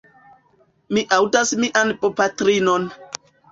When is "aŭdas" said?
1.17-1.53